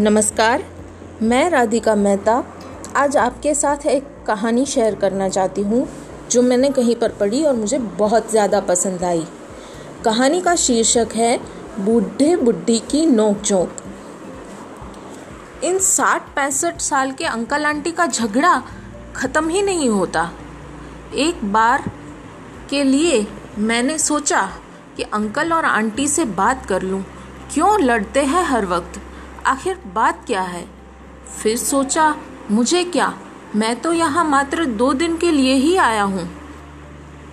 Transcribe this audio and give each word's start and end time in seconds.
नमस्कार, 0.00 0.62
मैं 1.22 1.48
राधिका 1.50 1.94
मेहता। 1.94 2.32
आज 2.96 3.16
आपके 3.16 3.52
साथ 3.54 3.84
एक 3.86 4.06
कहानी 4.26 4.64
शेयर 4.66 4.94
करना 4.94 5.28
चाहती 5.28 5.62
हूँ, 5.62 5.86
जो 6.30 6.42
मैंने 6.42 6.70
कहीं 6.70 6.96
पर 6.96 7.12
पढ़ी 7.12 7.42
और 7.44 7.54
मुझे 7.56 7.78
बहुत 7.78 8.30
ज़्यादा 8.30 8.60
पसंद 8.60 9.04
आई। 9.04 9.24
कहानी 10.04 10.40
का 10.40 10.54
शीर्षक 10.56 11.14
है, 11.16 11.38
बूढ़े 11.78 12.36
बुढ़ी 12.36 12.78
की 12.90 13.04
नोक 13.06 13.42
झोंक 13.42 13.76
इन 15.64 15.78
साठ 15.78 16.28
पैंसठ 16.36 16.80
साल 16.80 17.12
के 17.12 17.24
अंकल 17.24 17.66
आंटी 17.66 17.92
का 17.92 18.06
झगड़ा 18.06 18.62
ख़त्म 19.16 19.48
ही 19.48 19.62
नहीं 19.62 19.88
होता। 19.88 20.30
एक 21.16 21.44
बार 21.52 21.90
के 22.70 22.84
लिए 22.84 23.26
मैंने 23.58 23.98
सोचा 23.98 24.48
कि 24.96 25.02
अंकल 25.04 25.52
और 25.52 25.64
आंटी 25.64 26.08
से 26.08 26.24
बात 26.36 26.66
कर 26.66 26.82
लूँ। 26.82 27.04
क्यों 27.54 27.80
लड़ते 27.80 28.24
हैं 28.24 28.44
हर 28.44 28.66
वक्त? 28.66 29.00
आखिर 29.46 29.78
बात 29.94 30.24
क्या 30.26 30.40
है? 30.42 30.64
फिर 31.32 31.56
सोचा, 31.56 32.14
मुझे 32.50 32.82
क्या? 32.84 33.12
मैं 33.56 33.74
तो 33.80 33.92
यहाँ 33.92 34.24
मात्र 34.24 34.64
दो 34.64 34.92
दिन 34.94 35.16
के 35.16 35.30
लिए 35.30 35.54
ही 35.54 35.76
आया 35.76 36.02
हूँ। 36.02 36.28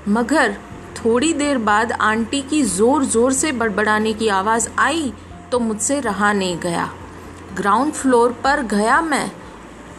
मगर 0.07 0.55
थोड़ी 0.95 1.31
देर 1.33 1.57
बाद 1.59 1.91
आंटी 1.91 2.41
की 2.41 2.61
ज़ोर 2.63 3.05
ज़ोर 3.05 3.33
से 3.33 3.51
बड़बड़ाने 3.51 4.13
की 4.13 4.27
आवाज़ 4.29 4.69
आई 4.79 5.11
तो 5.51 5.59
मुझसे 5.59 5.99
रहा 5.99 6.31
नहीं 6.33 6.57
गया। 6.59 6.89
ग्राउंड 7.55 7.93
फ्लोर 7.93 8.31
पर 8.43 8.61
गया 8.67 9.01
मैं 9.01 9.29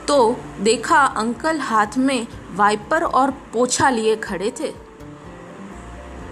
तो 0.09 0.37
देखा 0.61 1.01
अंकल 1.17 1.59
हाथ 1.61 1.99
में 1.99 2.27
वाइपर 2.57 3.03
और 3.03 3.31
पोछा 3.53 3.91
लिए 3.91 4.17
खड़े 4.19 4.53
थे। 4.61 4.73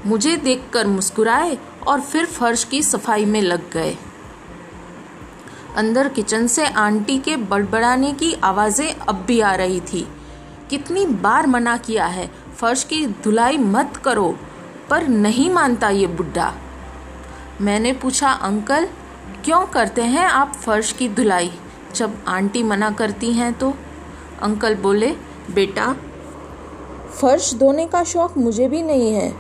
मुझे 0.07 0.37
देखकर 0.37 0.87
मुस्कुराए 0.87 1.59
और 1.87 2.01
फिर 2.01 2.27
फर्श 2.27 2.65
की 2.65 2.83
सफ़ाई 2.83 3.25
में 3.25 3.41
लग 3.43 3.71
गए। 3.73 3.97
अंदर 5.77 6.09
किचन 6.09 6.47
से 6.47 6.67
आंटी 6.67 7.19
के 7.19 7.37
बड़बड़ाने 7.37 8.13
की 8.13 8.33
आवाज़ें 8.35 8.95
अब 8.95 9.15
भी 9.15 9.41
आ 9.41 9.55
रही 9.55 9.81
थी। 9.81 10.09
कितनी 10.71 11.07
बार 11.07 11.47
मना 11.47 11.77
किया 11.77 12.07
है, 12.07 12.31
फर्श 12.57 12.85
की 12.85 13.07
धुलाई 13.07 13.59
मत 13.59 13.97
करो, 13.97 14.39
पर 14.91 15.09
नहीं 15.09 15.51
मानता 15.51 15.89
ये 15.89 16.07
बुढ़ा 16.07 16.53
मैंने 17.61 17.93
पूछा, 17.93 18.31
अंकल, 18.31 18.89
क्यों 19.45 19.67
करते 19.67 20.03
हैं 20.03 20.25
आप 20.25 20.53
फर्श 20.53 20.93
की 20.93 21.09
धुलाई? 21.09 21.51
जब 21.95 22.15
आंटी 22.29 22.63
मना 22.63 22.91
करती 22.91 23.33
हैं 23.33 23.53
तो। 23.55 23.75
अंकल 24.43 24.75
बोले, 24.75 25.09
बेटा, 25.55 25.97
फर्श 27.21 27.55
धोने 27.55 27.87
का 27.87 28.05
शौक 28.05 28.39
मुझे 28.39 28.69
भी 28.69 28.83
नहीं 28.83 29.13
है। 29.15 29.33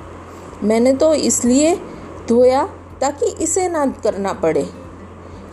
मैंने 0.63 0.93
तो 0.93 1.15
इसलिए 1.15 1.75
धोया 2.29 2.65
ताकि 3.01 3.27
इसे 3.27 3.69
ना 3.69 3.87
करना 3.87 4.33
पड़े। 4.33 4.82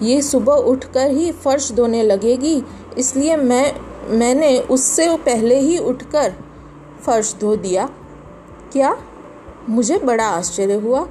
ये 0.02 0.22
सुबह 0.22 0.54
उठकर 0.54 1.10
ही 1.10 1.32
फर्श 1.32 1.72
धोने 1.72 2.04
लगेगी, 2.04 2.62
इसलिए 2.98 3.36
मैं, 3.36 3.76
मैंने 4.10 4.58
उससे 4.60 5.08
पहले 5.18 5.60
ही 5.60 5.78
उठकर 5.78 6.34
फर्श 7.06 7.36
धो 7.40 7.56
दिया। 7.56 7.90
क्या? 8.72 8.96
मुझे 9.70 9.98
बड़ा 9.98 10.28
आश्चर्य 10.28 10.74
हुआ। 10.74 11.08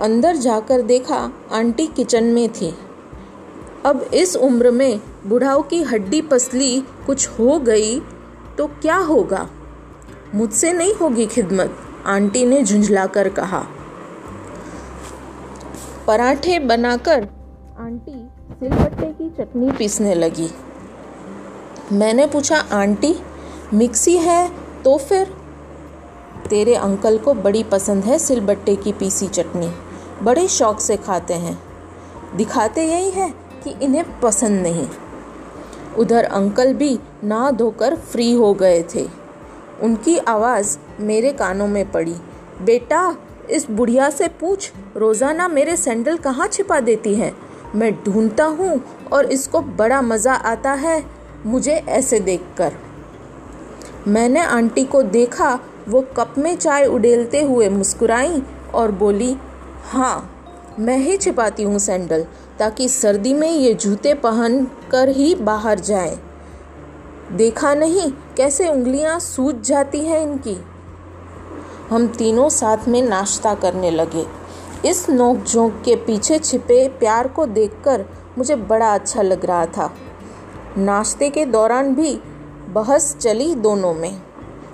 अंदर 0.00 0.36
जाकर 0.36 0.82
देखा, 0.82 1.30
आंटी 1.52 1.86
किचन 1.86 2.24
में 2.24 2.48
थी। 2.52 2.74
अब 3.86 4.02
इस 4.14 4.36
उम्र 4.36 4.70
में 4.70 5.00
बुढ़ाओ 5.26 5.62
की 5.62 5.82
हड्डी 5.82 6.20
पसली 6.22 6.80
कुछ 7.06 7.28
हो 7.28 7.58
गई 7.58 8.00
तो 8.58 8.66
क्या 8.66 8.96
होगा? 8.96 9.48
मुझसे 10.34 10.72
नहीं 10.72 10.94
होगी 10.94 11.26
खिदमत, 11.26 11.76
आंटी 12.06 12.44
ने 12.46 12.62
झुंझलाकर 12.62 13.28
कहा। 13.28 13.64
पराठे 16.06 16.58
बनाकर 16.58 17.28
आंटी 17.80 18.30
सिलबट्टे 18.52 19.06
की 19.06 19.30
चटनी 19.30 19.70
पीसने 19.72 20.14
लगी। 20.14 20.48
मैंने 21.92 22.26
पूछा, 22.26 22.56
आंटी, 22.56 23.14
मिक्सी 23.74 24.16
है 24.16 24.50
तो 24.82 24.98
फिर? 24.98 25.34
तेरे 26.50 26.74
अंकल 26.74 27.18
को 27.18 27.34
बड़ी 27.34 27.62
पसंद 27.62 28.04
है 28.04 28.18
सिलबट्टे 28.18 28.76
की 28.76 28.92
पीसी 28.92 29.28
चटनी। 29.28 29.70
बड़े 30.22 30.48
शौक 30.48 30.80
से 30.80 30.96
खाते 30.96 31.34
हैं। 31.34 31.58
दिखाते 32.36 32.84
यही 32.84 33.10
है 33.10 33.34
कि 33.64 33.70
इन्हें 33.82 34.20
पसंद 34.20 34.62
नहीं। 34.62 34.88
उधर 35.98 36.24
अंकल 36.24 36.74
भी 36.74 36.98
ना 37.24 37.50
धोकर 37.50 37.96
फ्री 37.96 38.32
हो 38.32 38.54
गए 38.54 38.84
थे। 38.94 39.08
उनकी 39.82 40.18
आवाज़ 40.18 40.78
मेरे 41.00 41.32
कानों 41.32 41.66
में 41.66 41.90
पड़ी। 41.92 42.16
बेटा, 42.62 43.16
इस 43.50 43.70
बुढ़िया 43.70 44.10
से 44.10 44.28
पूछ, 44.28 44.72
रोज़ाना 44.96 45.48
मेरे 45.48 45.76
सैंडल 45.76 46.16
कहाँ 46.16 46.46
छिपा 46.46 46.80
देती 46.80 47.14
है? 47.14 47.43
मैं 47.74 47.92
ढूंढता 48.04 48.44
हूँ 48.44 48.80
और 49.12 49.24
इसको 49.24 49.60
बड़ा 49.60 50.00
मज़ा 50.02 50.34
आता 50.34 50.72
है, 50.72 51.04
मुझे 51.46 51.72
ऐसे 51.72 52.20
देखकर। 52.20 52.72
मैंने 54.08 54.40
आंटी 54.40 54.84
को 54.84 55.02
देखा, 55.02 55.58
वो 55.88 56.00
कप 56.16 56.34
में 56.38 56.54
चाय 56.56 56.86
उडेलते 56.86 57.42
हुए 57.42 57.68
मुस्कुराई 57.68 58.42
और 58.74 58.92
बोली 58.92 59.36
हाँ 59.84 60.30
मैं 60.78 60.98
ही 60.98 61.16
छिपाती 61.16 61.62
हूँ 61.62 61.78
सैंडल, 61.78 62.24
ताकि 62.58 62.88
सर्दी 62.88 63.34
में 63.34 63.50
ये 63.50 63.74
जूते 63.74 64.14
पहन 64.14 64.64
कर 64.90 65.08
ही 65.08 65.34
बाहर 65.34 65.80
जाए। 65.80 66.18
देखा 67.32 67.74
नहीं, 67.74 68.10
कैसे 68.36 68.68
उंगलियाँ 68.68 69.18
सूज 69.18 69.60
जाती 69.60 70.04
हैं 70.04 70.20
इनकी? 70.22 70.56
हम 71.90 72.06
तीनों 72.08 72.48
साथ 72.48 72.88
में 72.88 73.00
नाश्ता 73.02 73.54
करने 73.54 73.90
लगे। 73.90 74.24
इस 74.86 75.08
नोकझोंक 75.10 75.80
के 75.84 75.94
पीछे 75.96 76.38
छिपे 76.38 76.86
प्यार 76.88 77.28
को 77.28 77.44
देखकर 77.46 78.04
मुझे 78.38 78.56
बड़ा 78.56 78.92
अच्छा 78.94 79.22
लग 79.22 79.44
रहा 79.44 79.66
था। 79.66 79.90
नाश्ते 80.78 81.28
के 81.30 81.44
दौरान 81.44 81.94
भी 81.94 82.14
बहस 82.68 83.16
चली 83.16 83.54
दोनों 83.54 83.92
में। 83.94 84.20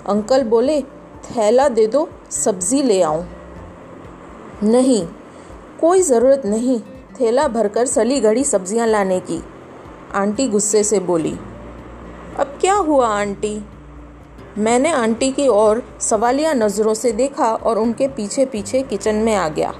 अंकल 0.07 0.43
बोले, 0.43 0.81
थैला 0.81 1.67
दे 1.69 1.85
दो, 1.87 2.07
सब्ज़ी 2.31 2.81
ले 2.83 3.01
आऊँ। 3.01 3.25
नहीं, 4.63 5.05
कोई 5.81 6.01
ज़रूरत 6.01 6.41
नहीं, 6.45 6.79
थैला 7.19 7.47
भरकर 7.47 7.85
सली 7.85 8.19
घड़ी 8.19 8.43
सब्ज़ियाँ 8.43 8.87
लाने 8.87 9.19
की, 9.19 9.41
आंटी 10.13 10.47
गुस्से 10.47 10.83
से 10.83 10.99
बोली। 10.99 11.33
अब 12.39 12.57
क्या 12.61 12.73
हुआ 12.73 13.07
आंटी? 13.09 13.63
मैंने 14.57 14.91
आंटी 14.91 15.31
की 15.31 15.47
ओर 15.47 15.83
सवालिया 16.01 16.53
नज़रों 16.53 16.93
से 16.93 17.11
देखा 17.11 17.53
और 17.55 17.79
उनके 17.79 18.07
पीछे 18.07 18.45
पीछे 18.45 18.81
किचन 18.81 19.15
में 19.15 19.33
आ 19.35 19.47
गया। 19.49 19.73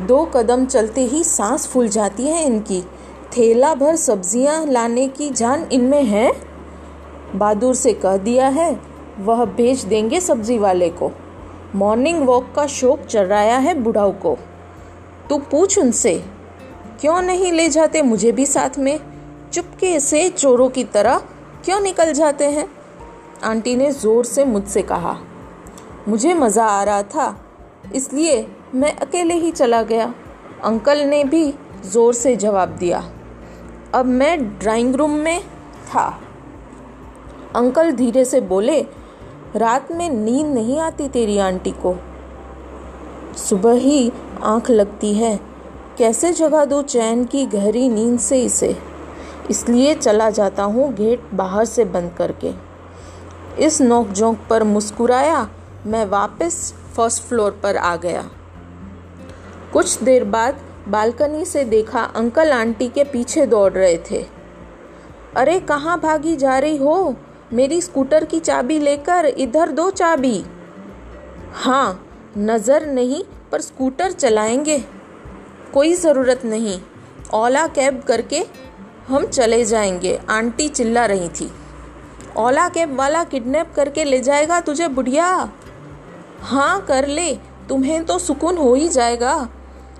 दो 0.00 0.24
कदम 0.26 0.64
चलते 0.66 1.00
ही 1.00 1.22
सांस 1.24 1.66
फूल 1.68 1.88
जाती 1.88 2.26
है 2.26 2.44
इनकी। 2.44 2.80
थैला 3.36 3.74
भर 3.74 3.96
सब्ज़ियाँ 3.96 4.64
लाने 4.66 5.06
की 5.08 5.28
जान 5.30 5.66
इनमें 5.72 6.04
है? 6.04 6.30
बहादुर 7.34 7.74
से 7.74 7.92
कह 7.94 8.16
दिया 8.16 8.48
है, 8.48 8.70
वह 9.18 9.44
भेज 9.46 9.84
देंगे 9.84 10.20
सब्ज़ी 10.20 10.58
वाले 10.58 10.88
को। 10.90 11.10
मॉर्निंग 11.74 12.22
वॉक 12.26 12.52
का 12.56 12.66
शौक 12.66 13.00
चर्राया 13.00 13.58
है 13.58 13.74
बुढ़ाऊ 13.74 14.12
को। 14.12 14.36
तू 15.28 15.38
पूछ 15.50 15.78
उनसे, 15.78 16.14
क्यों 17.00 17.20
नहीं 17.22 17.52
ले 17.52 17.68
जाते 17.68 18.02
मुझे 18.02 18.32
भी 18.32 18.46
साथ 18.46 18.78
में? 18.78 18.98
चुपके 19.52 19.98
से 20.00 20.28
चोरों 20.28 20.68
की 20.68 20.84
तरह 20.84 21.18
क्यों 21.64 21.80
निकल 21.80 22.12
जाते 22.12 22.44
हैं? 22.44 22.66
आंटी 23.44 23.76
ने 23.76 23.90
ज़ोर 23.92 24.24
से 24.24 24.44
मुझसे 24.44 24.82
कहा। 24.82 25.16
मुझे 26.08 26.34
मज़ा 26.34 26.64
आ 26.64 26.82
रहा 26.82 27.02
था, 27.04 27.36
इसलिए 27.94 28.46
मैं 28.74 28.96
अकेले 28.96 29.34
ही 29.34 29.50
चला 29.50 29.82
गया। 29.82 30.14
अंकल 30.64 30.98
ने 30.98 31.24
भी 31.24 31.54
ज़ोर 31.84 32.14
से 32.14 32.36
जवाब 32.36 32.68
दिया। 32.68 33.12
अब 33.94 34.06
मैं 34.06 34.58
ड्राइंग 34.58 34.94
रूम 34.94 35.10
में 35.10 35.40
था। 35.94 36.20
अंकल 37.56 37.92
धीरे 37.92 38.24
से 38.24 38.40
बोले, 38.40 38.86
रात 39.56 39.92
में 39.92 40.10
नींद 40.10 40.46
नहीं 40.46 40.78
आती 40.78 41.08
तेरी 41.08 41.38
आंटी 41.38 41.70
को। 41.70 41.96
सुबह 43.36 43.72
ही 43.72 44.12
आँख 44.42 44.70
लगती 44.70 45.14
है। 45.14 45.40
कैसे 45.98 46.32
जगा 46.32 46.64
दो 46.64 46.82
चैन 46.82 47.24
की 47.24 47.46
गहरी 47.46 47.88
नींद 47.88 48.18
से 48.18 48.42
इसे? 48.44 48.76
इसलिए 49.50 49.94
चला 49.94 50.30
जाता 50.30 50.62
हूँ 50.62 50.94
गेट 50.94 51.22
बाहर 51.34 51.64
से 51.64 51.84
बंद 51.84 52.12
करके। 52.18 52.52
इस 53.64 53.80
नोक 53.80 54.38
पर 54.50 54.62
मुस्कुराया, 54.62 55.48
मैं 55.86 56.06
वापस 56.06 56.74
फ़र्स्ट 56.96 57.22
फ्लोर 57.22 57.60
पर 57.62 57.76
आ 57.76 57.96
गया। 57.96 58.30
कुछ 59.72 60.02
देर 60.02 60.24
बाद 60.24 60.60
बालकनी 60.88 61.44
से 61.44 61.64
देखा 61.64 62.00
अंकल 62.00 62.50
आंटी 62.50 62.88
के 62.88 63.04
पीछे 63.04 63.46
दौड़ 63.46 63.72
रहे 63.72 63.98
थे। 64.10 64.26
अरे, 65.36 65.60
कहाँ 65.60 66.00
भागी 66.00 66.36
जा 66.36 66.58
रही 66.58 66.76
हो? 66.76 67.16
मेरी 67.52 67.80
स्कूटर 67.80 68.24
की 68.24 68.40
चाबी 68.40 68.78
लेकर 68.78 69.26
इधर 69.26 69.68
दो 69.68 69.90
चाबी। 69.90 70.44
हाँ 71.52 72.06
नज़र 72.38 72.86
नहीं, 72.86 73.24
पर 73.52 73.60
स्कूटर 73.60 74.10
चलाएँगे। 74.10 74.84
कोई 75.74 75.94
ज़रूरत 75.94 76.44
नहीं। 76.44 76.80
ओला 77.34 77.66
कैब 77.66 78.02
करके 78.02 78.44
हम 79.08 79.26
चले 79.26 79.64
जाएँगे। 79.64 80.20
आंटी 80.30 80.68
चिल्ला 80.68 81.06
रही 81.06 81.28
थी। 81.28 81.52
ओला 82.36 82.68
कैब 82.68 82.96
वाला 82.96 83.24
किडनैप 83.24 83.72
करके 83.76 84.04
ले 84.04 84.20
जाएगा 84.20 84.60
तुझे, 84.60 84.88
बुढ़िया? 84.88 85.52
हाँ 86.40 86.84
कर 86.86 87.06
ले। 87.06 87.34
तुम्हें 87.68 88.04
तो 88.04 88.18
सुकून 88.18 88.56
हो 88.56 88.74
ही 88.74 88.88
जाएगा। 88.88 89.48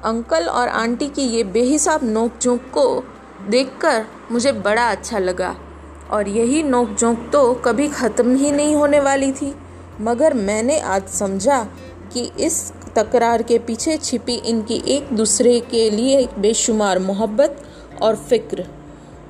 अंकल 0.04 0.46
और 0.46 0.68
आंटी 0.68 1.06
की 1.08 1.22
ये 1.22 1.42
बेहिसाब 1.46 2.04
नोक 2.04 2.38
झोंक 2.42 2.60
को 2.74 3.02
देखकर 3.50 4.04
मुझे 4.32 4.52
बड़ा 4.52 4.90
अच्छा 4.90 5.18
लगा। 5.18 5.54
और 6.10 6.28
यही 6.28 6.62
नोक 6.62 6.94
झोंक 6.94 7.28
तो 7.32 7.52
कभी 7.64 7.88
ख़त्म 7.88 8.36
ही 8.36 8.50
नहीं 8.52 8.74
होने 8.76 9.00
वाली 9.00 9.30
थी। 9.32 9.54
मगर 10.00 10.34
मैंने 10.34 10.78
आज 10.80 11.08
समझा 11.08 11.62
कि 12.12 12.30
इस 12.40 12.72
तकरार 12.96 13.42
के 13.42 13.58
पीछे 13.58 13.96
छिपी 13.96 14.34
इनकी 14.34 14.82
एक 14.88 15.12
दूसरे 15.12 15.58
के 15.60 15.88
लिए 15.90 16.26
बेशुमार 16.38 16.98
मोहब्बत 16.98 17.62
और 18.02 18.16
फ़िक्र। 18.16 18.66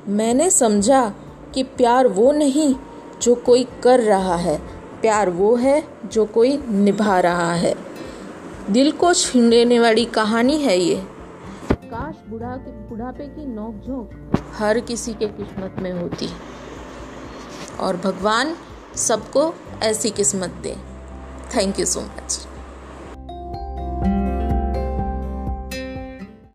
मैंने 0.08 0.50
समझा 0.50 1.02
कि 1.54 1.62
प्यार 1.62 2.06
वो 2.08 2.32
नहीं 2.32 2.74
जो 3.22 3.34
कोई 3.36 3.66
कर 3.82 4.00
रहा 4.00 4.36
है, 4.36 4.58
प्यार 5.00 5.30
वो 5.30 5.54
है 5.56 5.82
जो 6.04 6.24
कोई 6.26 6.56
निभा 6.68 7.18
रहा 7.20 7.52
है। 7.54 7.74
दिल 8.70 8.90
को 8.92 9.14
छीन 9.14 9.50
लेने 9.50 9.80
वाली 9.80 10.04
कहानी 10.04 10.58
है 10.58 10.78
ये। 10.78 10.96
काश 11.72 12.30
बुढ़ा 12.30 12.56
के 12.56 12.70
बुढ़ापे 12.88 13.24
की 13.26 13.46
नोकझोंक 13.46 14.32
हर 14.54 14.80
किसी 14.80 15.14
के 15.14 15.26
किस्मत 15.26 15.76
में 15.78 15.92
होती। 15.92 16.28
और 17.80 17.96
भगवान 17.96 18.56
सबको 18.96 19.54
ऐसी 19.82 20.10
किस्मत 20.10 20.50
दे। 20.62 20.76
Thank 21.56 21.80
you 21.80 21.86
so 21.86 22.00
much 22.00 22.46